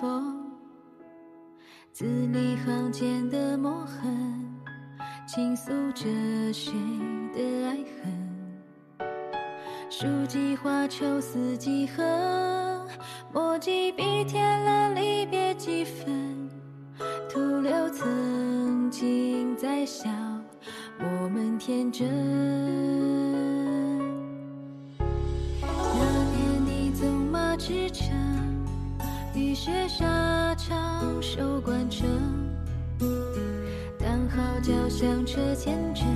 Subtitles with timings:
[0.00, 0.50] 风，
[1.92, 4.44] 字里行间的墨痕，
[5.24, 6.04] 倾诉着
[6.52, 6.72] 谁
[7.32, 7.76] 的爱
[8.98, 9.08] 恨？
[9.88, 12.84] 书几画，愁思几何，
[13.32, 16.50] 墨几笔，添了离别几分，
[17.30, 20.10] 徒留曾经在笑，
[20.98, 22.08] 我们天真。
[24.98, 25.04] 那
[26.34, 28.33] 年你纵马驰骋。
[29.34, 32.06] 雨雪沙场，守关城，
[33.98, 36.06] 当号角响彻前阵，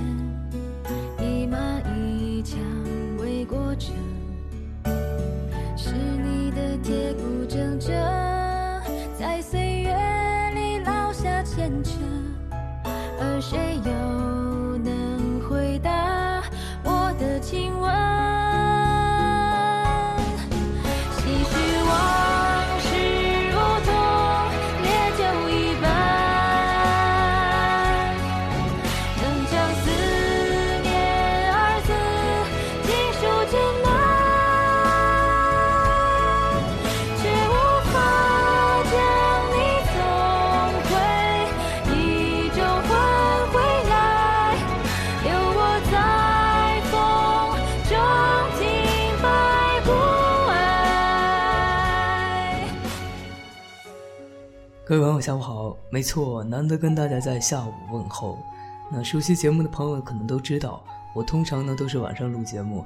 [55.99, 58.41] 没错，难得跟大家在下午问候。
[58.89, 60.81] 那熟悉节目的朋友可能都知道，
[61.13, 62.85] 我通常呢都是晚上录节目。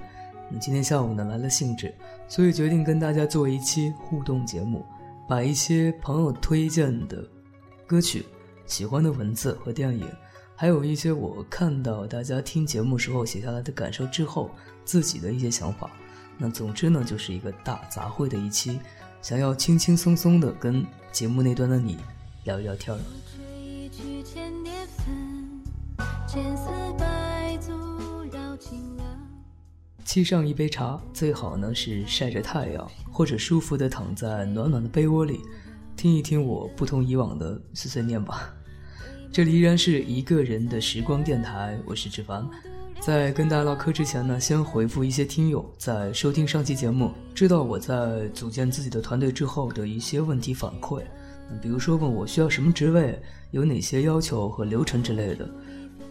[0.49, 1.93] 那今天下午呢来了兴致，
[2.27, 4.83] 所以决定跟大家做一期互动节目，
[5.29, 7.23] 把一些朋友推荐的
[7.85, 8.25] 歌曲、
[8.65, 10.09] 喜欢的文字和电影，
[10.55, 14.49] 还有一些我看到大家听节目时候写下来的感受之后
[14.83, 15.87] 自己的一些想法。
[16.35, 18.79] 那总之呢，就是一个大杂烩的一期。
[19.21, 21.99] 想要轻轻松松的跟节目那端的你
[22.43, 22.99] 聊聊天儿。
[30.05, 35.39] 沏上一杯茶，最好呢是晒着太阳，或者舒服的躺在暖暖的被窝里，
[35.95, 38.53] 听一听我不同以往的碎碎念吧。
[39.31, 42.47] 这里依然是一个人的时光电台，我是志凡。
[42.99, 51.01] 在跟大家唠嗑之前呢，先回复一些听友在收听上期节目，知道我在组建自己的团队之后的一些问题反馈。
[51.61, 53.19] 比如说问我需要什么职位，
[53.51, 55.49] 有哪些要求和流程之类的。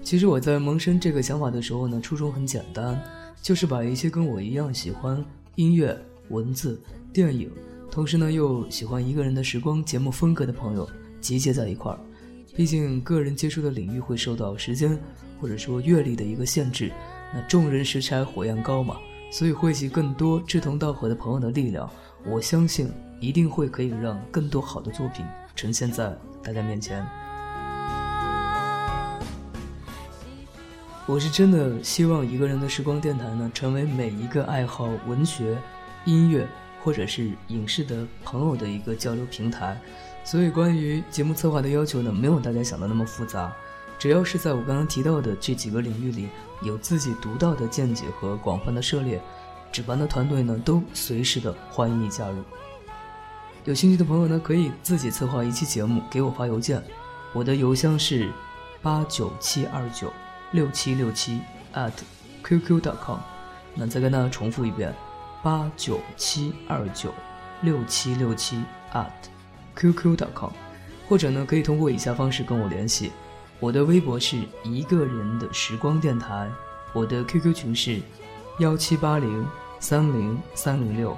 [0.03, 3.00] 其实我在萌生这个想法的时候呢，初衷很简单，
[3.41, 5.97] 就是把一些跟我一样喜欢音乐、
[6.28, 6.81] 文字、
[7.12, 7.50] 电影，
[7.91, 10.88] 同时呢又喜欢一个人的时光节目风格的朋友
[11.21, 11.98] 集结在一块儿。
[12.54, 14.98] 毕竟个人接触的领域会受到时间。
[15.41, 16.92] 或者说阅历的一个限制，
[17.34, 18.97] 那众人拾柴火焰高嘛，
[19.32, 21.91] 所以汇集更多志同道合的朋友的力量，
[22.25, 22.88] 我相信
[23.22, 25.25] 一定会可以让更多好的作品
[25.55, 26.12] 呈现在
[26.43, 27.07] 大家面前。
[31.07, 35.57] 我是真的希望一个人的时光电台呢，成为每一个爱好文学、
[36.04, 36.48] 音乐
[36.83, 39.80] 或者是影视的朋友的一个交流平台。
[40.24, 43.53] 所以关于节目策划的要求呢，没有大家想的那么复杂。
[44.01, 46.28] 只要是在我刚刚提到的这几个领域里
[46.60, 49.22] 有自己独到的见解和广泛的涉猎，
[49.71, 52.42] 值班的团队呢都随时的欢迎你加入。
[53.64, 56.82] 有兴趣的朋友呢可以自己策划一期节目给我发邮件，
[57.32, 58.28] 我的邮箱是
[58.82, 60.12] 八九七二九
[60.50, 61.41] 六七六七
[61.72, 61.92] at
[62.42, 63.20] qq.com。
[63.74, 64.92] 那再跟大家重复一遍，
[65.44, 67.14] 八九七二九
[67.60, 69.10] 六七六七 at
[69.76, 70.50] qq.com，
[71.09, 73.12] 或者呢可以通过以下方式跟我联系。
[73.60, 76.50] 我的微博是一个人的时光电台，
[76.92, 78.00] 我的 QQ 群是
[78.59, 79.47] 幺七八零
[79.78, 81.16] 三零三零六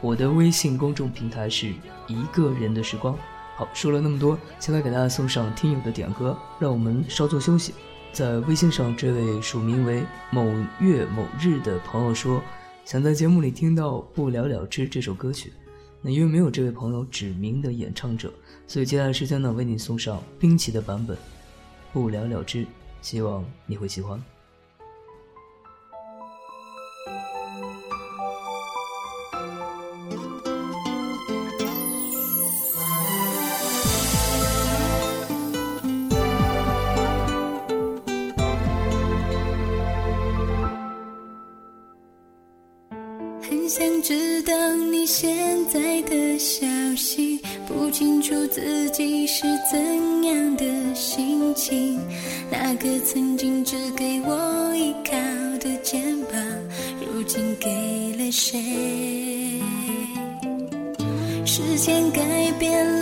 [0.00, 1.74] 我的微信公众平台是
[2.06, 3.16] 一个人的时光。
[3.56, 7.74] 好，说了那么多，先来给大家送上听友的点歌，让我们稍作休息。
[8.12, 10.44] 在微信上，这位署名为某
[10.78, 12.40] 月某日的朋友说，
[12.84, 15.52] 想在节目里听到《不了了之》这首歌曲。
[16.00, 18.32] 那因为没有这位朋友指名的演唱者，
[18.68, 21.16] 所以接下来时间呢，为你送上冰淇的版本
[21.92, 22.64] 《不了了之》，
[23.02, 24.22] 希望你会喜欢。
[48.60, 49.78] 自己是怎
[50.24, 51.96] 样的心情。
[52.50, 55.12] 那个曾经只给我依靠
[55.58, 56.42] 的肩膀，
[57.00, 57.70] 如今给
[58.18, 59.62] 了谁？
[61.46, 62.20] 时间改
[62.58, 62.97] 变了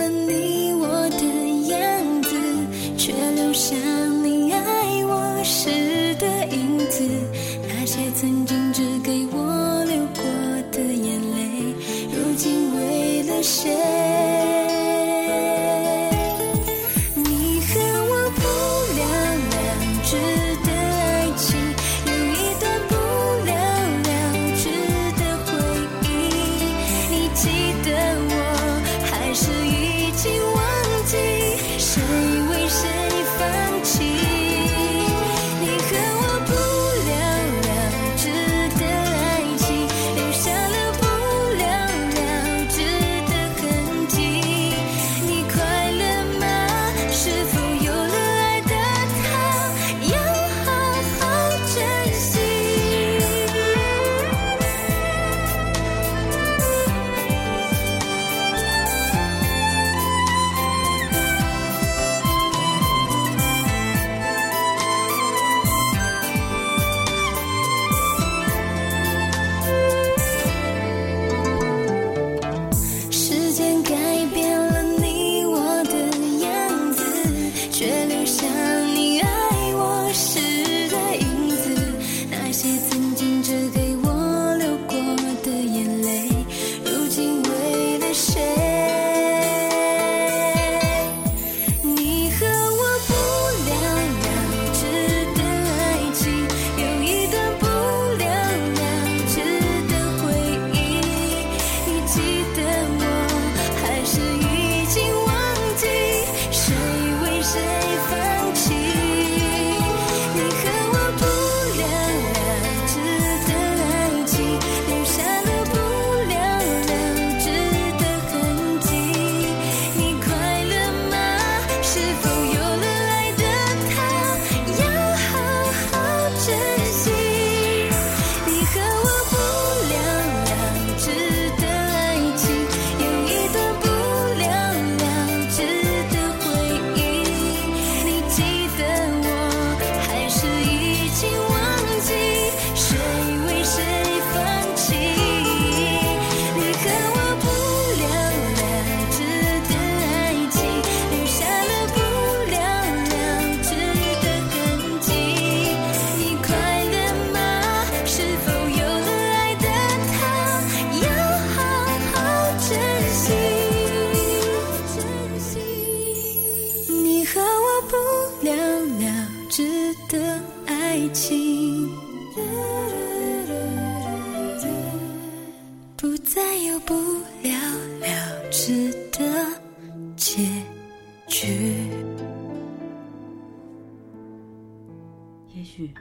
[185.57, 185.91] 也许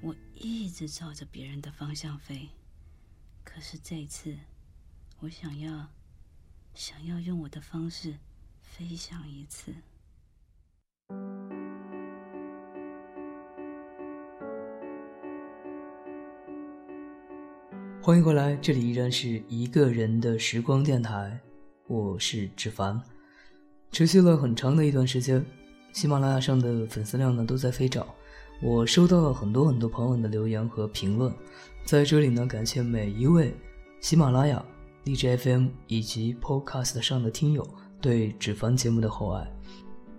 [0.00, 2.48] 我一直照着别人的方向飞，
[3.42, 4.32] 可是这一次，
[5.18, 5.88] 我想要，
[6.72, 8.14] 想要用我的方式
[8.60, 9.74] 飞翔一次。
[18.00, 21.40] 欢迎回来，这里依然是一个人的时光电台，
[21.88, 23.02] 我是志凡。
[23.90, 25.44] 持续了很长的一段时间，
[25.92, 28.06] 喜马拉雅上的粉丝量呢都在飞涨。
[28.64, 31.34] 我收到了很多很多朋友的留言和评论，
[31.84, 33.52] 在这里呢，感谢每一位
[34.00, 34.64] 喜马拉雅、
[35.02, 37.66] 荔枝 FM 以及 Podcast 上的听友
[38.00, 39.44] 对纸凡节目的厚爱。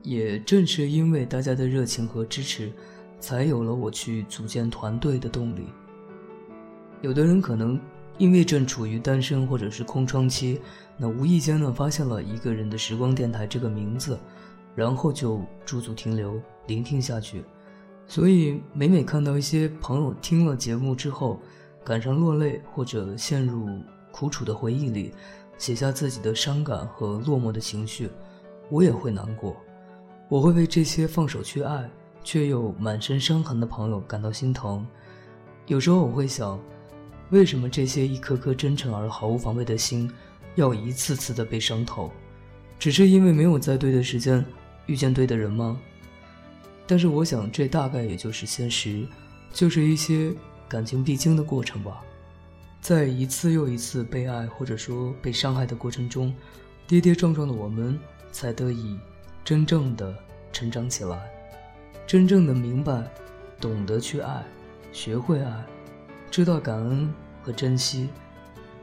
[0.01, 2.69] 也正是因为大家的热情和支持，
[3.17, 5.69] 才有了我去组建团队的动力。
[7.01, 7.79] 有的人可能
[8.17, 10.59] 因为正处于单身或者是空窗期，
[10.97, 14.19] 那无意间呢发现了一个人的时光电台这个名字，
[14.75, 17.41] 然后就驻足停留，聆听下去。
[18.13, 21.39] 所以每每看到一些朋友听了节目之后，
[21.83, 23.67] 感伤落泪，或者陷入
[24.11, 25.11] 苦楚的回忆里，
[25.57, 28.07] 写下自己的伤感和落寞的情绪，
[28.69, 29.57] 我也会难过。
[30.29, 31.89] 我会为这些放手去爱
[32.23, 34.85] 却又满身伤痕的朋友感到心疼。
[35.65, 36.59] 有时候我会想。
[37.31, 40.07] 为什么这些一颗颗真诚而毫无防备的心，
[40.53, 42.11] 要一次次的被伤透？
[42.77, 44.45] 只是因为没有在对的时间
[44.85, 45.81] 遇见对的人吗？
[46.85, 49.05] 但是我想，这大概也就是现实，
[49.51, 50.33] 就是一些
[50.67, 52.01] 感情必经的过程吧。
[52.81, 56.33] 在一次又一次被爱或者说被伤害的过程中，
[56.87, 57.97] 跌跌撞撞的我们，
[58.31, 58.99] 才得以
[59.43, 60.15] 真正的
[60.51, 61.19] 成长起来，
[62.05, 63.03] 真正的明白，
[63.59, 64.43] 懂得去爱，
[64.91, 65.65] 学会爱，
[66.29, 67.13] 知道感恩。
[67.45, 68.07] 和珍惜，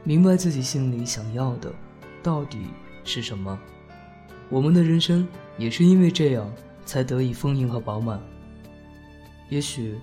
[0.03, 1.73] 明白自己心里想要的
[2.21, 2.59] 到底
[3.03, 3.59] 是什么。
[4.49, 5.27] 我们的人生
[5.57, 6.47] 也是因为这样
[6.91, 8.21] 才得以丰盈和饱满。
[9.47, 9.97] 也许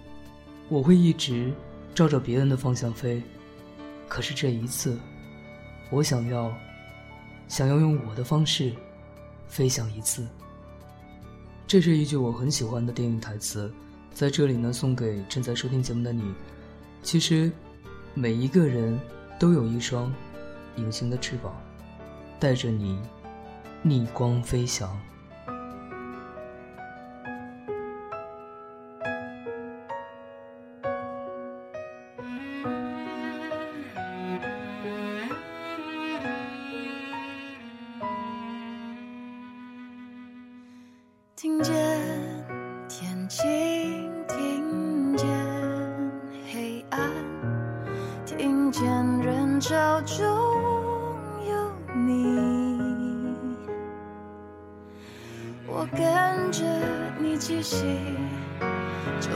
[0.70, 1.52] 我会一直
[1.94, 3.22] 照着别人的方向飞，
[4.08, 4.98] 可是这一次，
[5.90, 6.50] 我想要
[7.46, 8.72] 想要用我的方式
[9.48, 10.26] 飞翔一次。
[11.66, 13.70] 这是一句我很喜欢的电影台词，
[14.10, 16.32] 在这里呢送给正在收听节目的你。
[17.02, 17.52] 其实。
[18.14, 18.98] 每一个人
[19.38, 20.12] 都有一双
[20.74, 21.54] 隐形的翅膀，
[22.40, 22.98] 带着你
[23.80, 24.98] 逆光飞翔。
[49.98, 50.24] 梦中
[51.48, 53.34] 有你，
[55.66, 56.62] 我跟着
[57.18, 57.84] 你气息，
[59.20, 59.28] 就。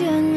[0.00, 0.29] 在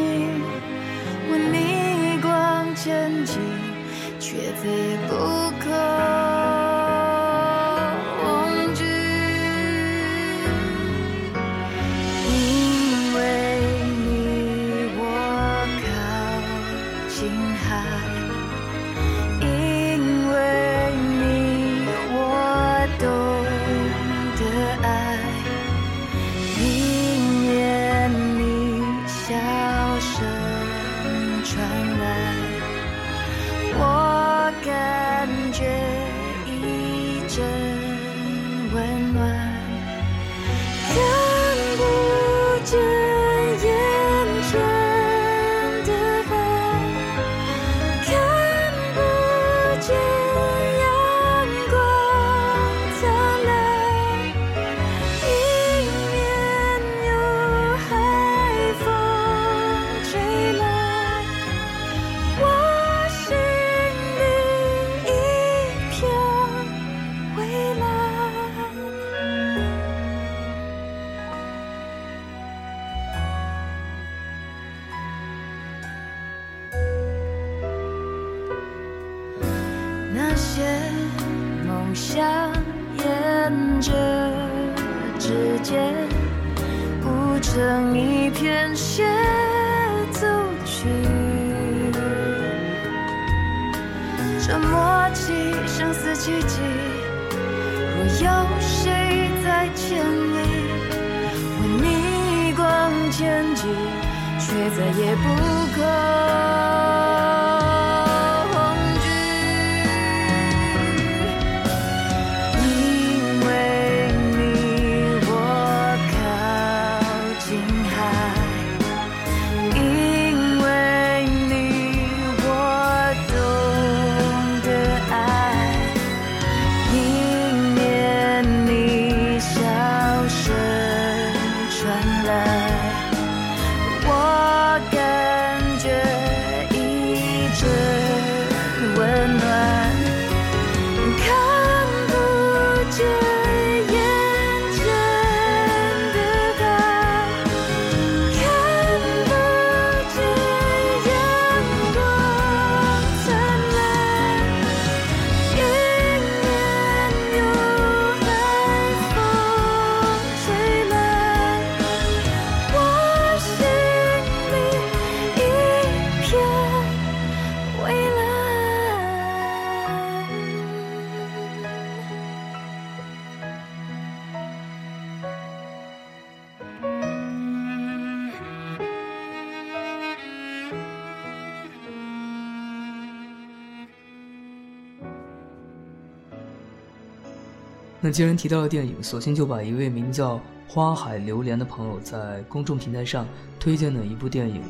[188.05, 193.25] 那既然提到了电影，索性就把一位名叫花海榴莲的朋友在公众平台上
[193.57, 194.61] 推荐的一部电影《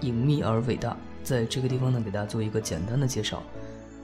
[0.00, 0.90] 隐秘而伟大》，
[1.22, 3.40] 在这个地方呢，给大家做一个简单的介绍。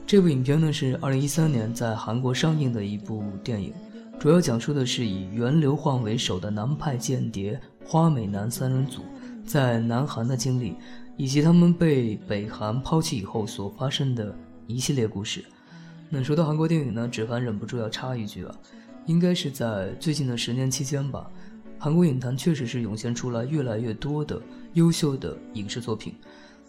[0.07, 3.75] 这部影片呢是2013年在韩国上映的一部电影，
[4.21, 9.03] 主要讲述的是以源流焕为首的南派间谍花美男三人组
[9.45, 10.77] 在南韩的经历，
[11.17, 14.33] 以及他们被北韩抛弃以后所发生的
[14.69, 15.45] 一系列故事。
[16.13, 18.53] 那说到韩国电影呢，芷凡忍不住要插一句啊，
[19.07, 21.31] 应该是在最近的十年期间吧，
[21.79, 24.43] 韩国影坛确实是涌现出来越来越多的
[24.75, 26.13] 优秀的影视作品。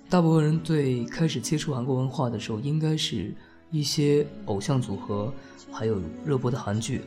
[0.08, 3.34] 大部分人最开始接触韩国文化的时候，应该是
[3.72, 5.34] 一些偶像组合，
[5.72, 7.02] 还有热播的韩剧。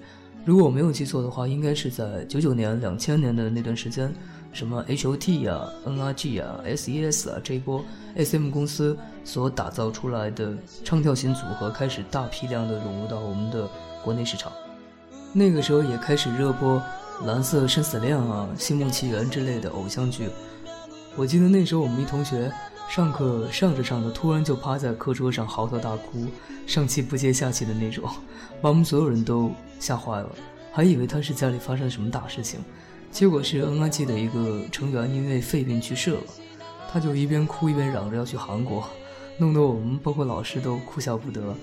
[0.45, 4.13] 如果我没有记错的话，应该是在九九年、两千年的那段时间。
[4.53, 13.69] 什么 H O T 呀、N R G 啊、S E S 啊，这一波 S M 公司所打造出来的唱跳型组合开始大批量的融入到我们的
[14.05, 14.53] 国内市场。
[15.33, 16.81] 那个时候也开始热播
[17.27, 20.29] 《蓝色生死恋》啊、《星梦奇缘》之类的偶像剧。
[21.17, 22.49] 我记得那时候我们一同学
[22.89, 26.27] 上课上着上着，突然就趴在课桌上嚎啕大哭，
[26.67, 28.09] 上气不接下气的那种，
[28.63, 30.31] 把我们所有人都吓坏了，
[30.73, 32.61] 还以为他是家里发生了什么大事情。
[33.11, 36.21] 结果是 N.I.G 的一个成员因为肺病去世了，
[36.91, 38.89] 他就一边哭一边嚷着要去韩国，
[39.39, 41.55] 弄得我们包括老师都哭笑不得。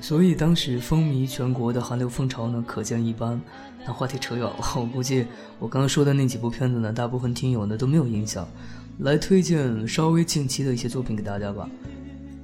[0.00, 3.40] 所以当时风靡全国的韩流风潮呢，可见一斑。
[3.86, 5.26] 那话题扯远了，我估计
[5.58, 8.46] 我刚刚说的那几部片子呢，大部分听友呢都没有印象。
[8.98, 11.68] 来推荐稍微近期的一些作品给大家吧。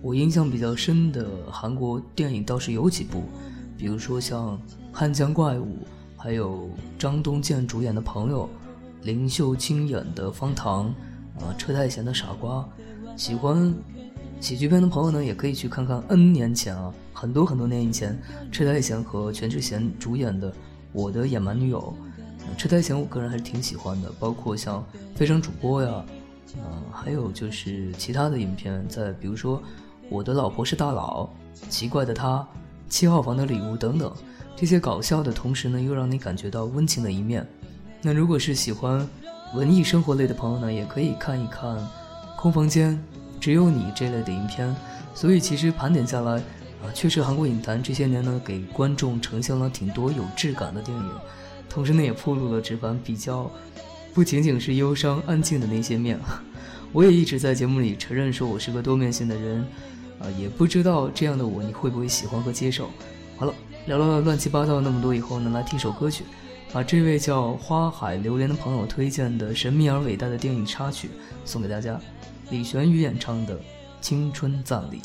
[0.00, 3.24] 我印象比较深的韩国电影倒是有几部，
[3.76, 4.56] 比如说像
[4.92, 5.64] 《汉江怪物》。
[6.16, 8.48] 还有张东健主演的朋友，
[9.02, 10.86] 林秀清演的方糖，
[11.38, 12.66] 啊，车太贤的傻瓜。
[13.14, 13.74] 喜欢
[14.40, 18.20] 喜剧片的朋友呢，也可以去看看 N 年前啊，很多很多年以前，
[18.52, 20.50] 车太贤和全智贤主演的
[20.92, 21.96] 《我的野蛮女友》。
[22.58, 24.80] 车太贤我个人还是挺喜欢的，包括像
[25.14, 26.04] 《非诚主播》呀，
[26.56, 29.58] 嗯，还有就是其他的影片，在比如说
[30.10, 31.30] 《我的老婆是大佬》
[31.70, 32.38] 《奇怪的他》
[32.88, 34.12] 《七号房的礼物》等等。
[34.56, 37.46] 这些搞笑的同时呢，又让你感觉到温情的一面。
[38.02, 39.08] 那如果是喜欢
[39.54, 41.76] 文艺生活类的朋友呢，也可以看一看
[42.36, 42.92] 《空房间》
[43.40, 44.74] 《只有你》这类的影片。
[45.14, 46.42] 所以其实盘点下来，
[46.84, 51.10] 啊，确实韩国影坛这些年呢，给观众呈现了挺多有质感的电影。
[51.68, 53.50] 同时呢，也铺露了纸凡比较
[54.12, 56.20] 不仅仅是忧伤安静的那些面。
[56.92, 59.66] 我也一直在节目里承认说我是个多面性的人，
[60.20, 62.90] 啊，也不知道这样的我你会不会喜欢和接受。
[63.36, 63.54] 好了。
[63.86, 66.24] 聊了乱七八糟那么多以后呢，来听首歌曲，
[66.72, 71.10] 把这位叫花海榴莲的朋友推荐的神秘而伟大的电影插曲
[71.44, 72.00] 送给大家，
[72.48, 73.58] 李玄宇演唱的
[74.00, 75.02] 《青春葬礼》。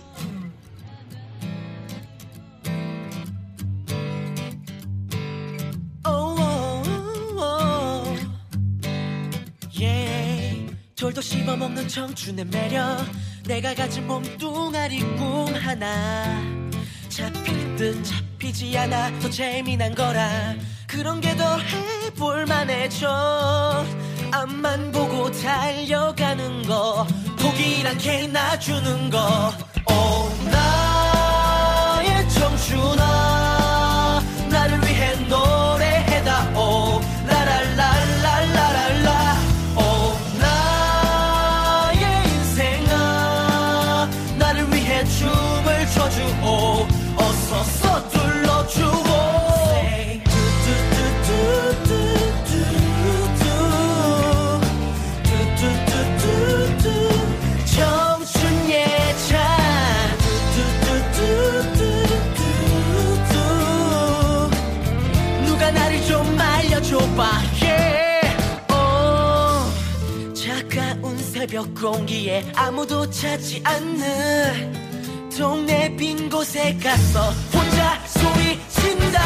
[11.90, 13.06] 청춘의 매력.
[13.46, 16.42] 내가 가진 몸뚱아리 꿈 하나.
[17.10, 20.54] 잡힐 듯 잡히지 않아 더 재미난 거라.
[20.88, 23.86] 그런 게 더 해볼 만해져.
[24.32, 27.08] 앞만 보고 달려가는 거.
[27.40, 29.54] 독이란 게 나주는 거.
[29.90, 30.19] oh.
[71.60, 79.22] 새벽 공기에 아무도 찾지 않는 동네 빈 곳에 가서 혼자 소리친다.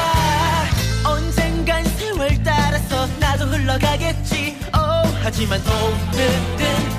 [1.06, 4.58] 언젠간 세월 따라서 나도 흘러가겠지.
[4.74, 6.93] Oh, 하지만 오늘은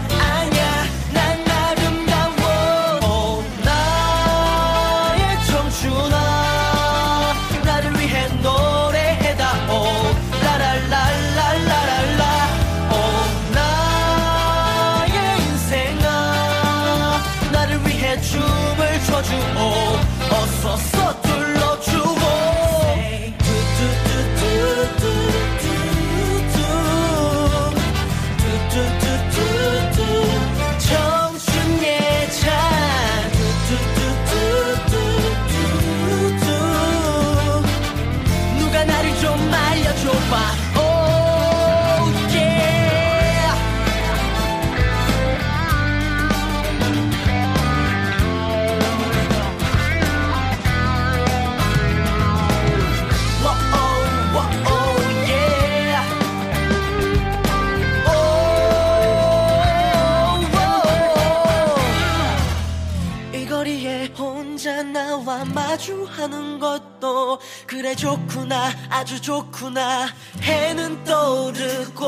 [65.84, 70.08] 마주하는 것도 그래 좋구나 아주 좋구나.
[70.40, 72.06] 해는 떠오르고.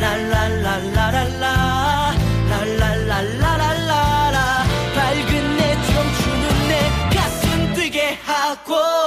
[0.00, 2.14] 랄랄랄라랄라
[2.50, 9.01] 랄랄랄라랄라 밝은 내 춤추는 내 가슴 뛰게 하고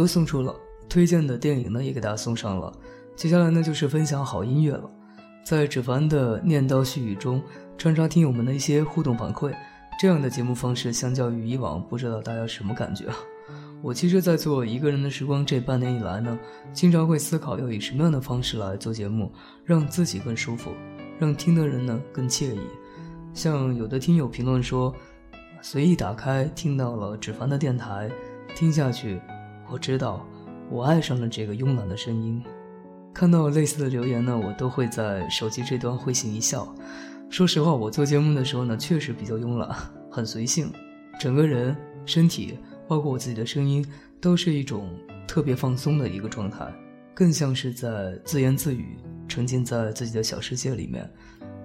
[0.00, 0.54] 歌送出了，
[0.88, 2.72] 推荐的电影呢也给大家送上了。
[3.14, 4.90] 接下来呢就是分享好音乐了，
[5.44, 7.42] 在芷凡的念叨絮语中
[7.76, 9.54] 穿插听友们的一些互动反馈。
[10.00, 13.04] 这样的节目方式相较于以往，不知道大家什么感觉？
[13.84, 16.38] 我其实，在做一个人的时光这半年以来呢，
[16.72, 19.30] 经常会思考要以什么样的方式来做节目，
[19.66, 20.70] 让自己更舒服，
[21.18, 22.60] 让听的人呢更惬意。
[23.34, 24.94] 像有的听友评论说，
[25.60, 28.10] 随意打开听到了芷凡的电台，
[28.54, 29.20] 听下去。
[29.72, 30.26] 我知道，
[30.68, 32.42] 我爱上了这个慵懒的声音。
[33.14, 36.74] 看到类似的留言呢，我都会在手机这端会心一笑。
[37.28, 39.68] 说实话，我做节目的时候呢，确实比较慵懒，
[40.10, 40.72] 很随性，
[41.20, 43.86] 整个人、身体，包括我自己的声音，
[44.20, 44.88] 都是一种
[45.28, 46.66] 特别放松的一个状态，
[47.14, 48.96] 更像是在自言自语，
[49.28, 51.08] 沉浸在自己的小世界里面，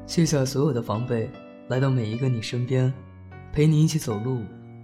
[0.06, 1.28] 卸下所有的防备，
[1.70, 2.94] 来到每一个你身边，
[3.52, 4.41] 陪你一起走路、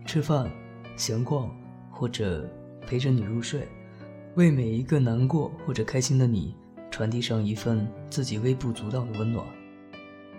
[0.07, 0.49] 吃饭、
[0.95, 1.47] 闲逛，
[1.91, 2.49] 或者。
[2.87, 3.67] 陪着你入睡，
[4.35, 6.55] 为每一个难过或者开心的你
[6.89, 9.45] 传递上一份自己微不足道的温暖，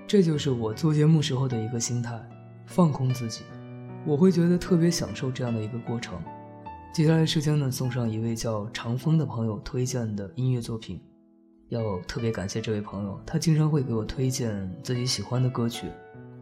[0.06, 2.20] 这就是我做节目时候的一个心态，
[2.66, 3.42] 放空自己，
[4.04, 6.20] 我会觉得特别享受这样的一个过程。
[6.92, 11.00] 接下来时间呢，送上一位叫长风的朋友推荐的音乐作品，
[11.70, 15.86] 要特别感谢这位朋友，他经常会给我推荐自己喜欢的歌曲，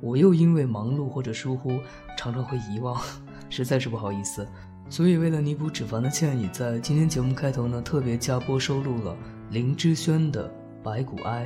[0.01, 1.79] 我又因为忙碌或者疏忽，
[2.19, 3.01] 常常会遗忘，
[3.49, 4.45] 实在是不好意思。
[4.91, 9.17] 所以，为了弥补脂肪的歉意，在今天节目开头呢，特别加播收录了
[9.51, 10.49] 林志轩的
[10.83, 11.45] 《白骨哀》，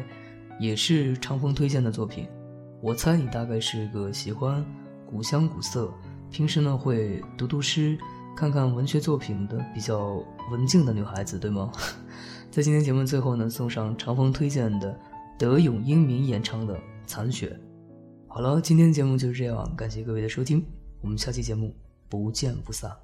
[0.59, 2.27] 也是长风推荐的作品。
[2.81, 4.65] 我猜你大概是个喜欢
[5.07, 5.93] 古香古色，
[6.31, 7.99] 平时呢会读读诗、
[8.35, 11.71] 看看文学作品的比较文静的女孩子，对吗？
[12.51, 14.99] 在今天节目最后呢，送上长风推荐的
[15.39, 16.75] 德永英明演唱的
[17.07, 17.49] 《残雪》。
[18.27, 20.65] 好了，今天节目就是这样，感谢各位的收听，
[21.03, 21.77] 我们下期节目
[22.09, 23.04] 不见不散。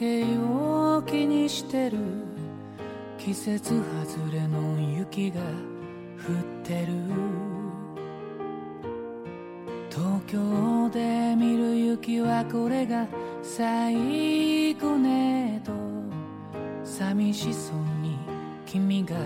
[0.00, 1.98] 時計を気にしてる。
[3.18, 6.94] 季節外れの雪が降ってる。
[9.90, 13.06] 東京で見る雪はこれが
[13.42, 15.72] 最後ねと。
[16.82, 18.16] 寂しそうに
[18.64, 19.16] 君が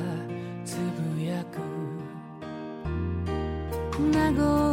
[0.65, 0.77] つ
[1.15, 1.61] ぶやく。
[4.13, 4.64] 名残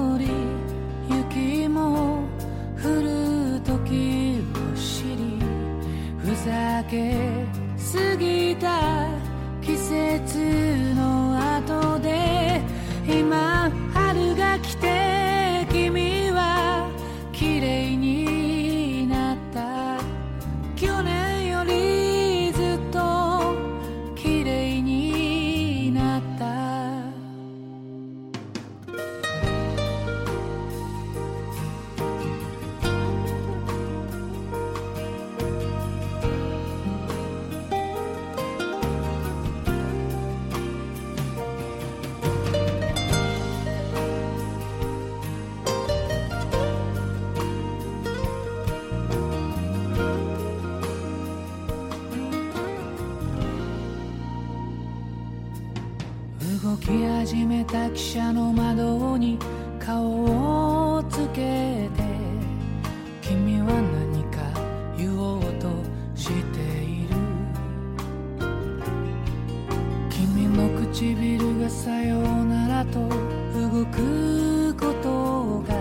[70.61, 75.73] の唇がさようならと動くことが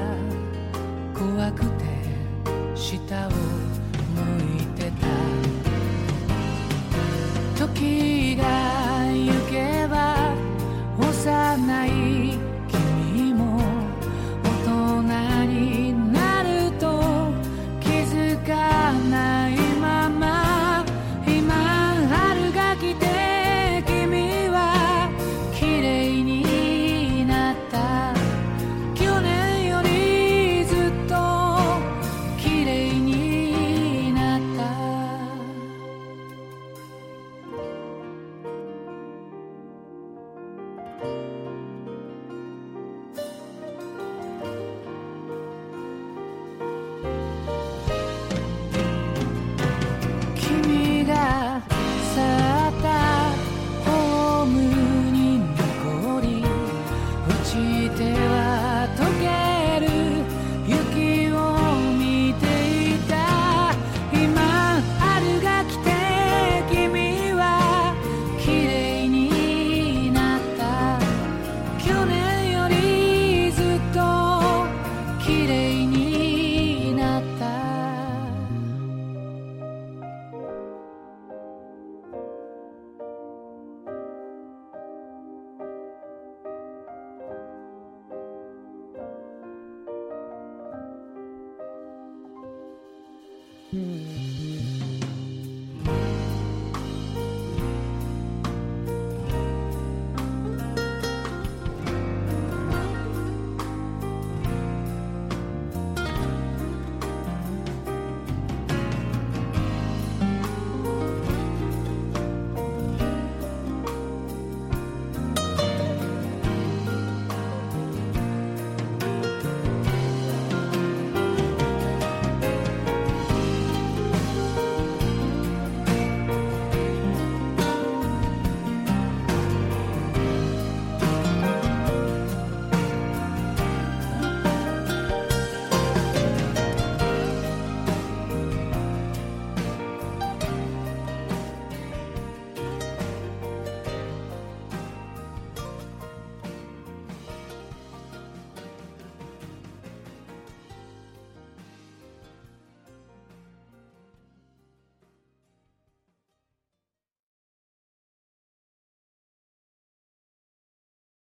[1.15, 1.85] 怖くて
[2.75, 3.37] 舌を向
[4.63, 5.07] いてた。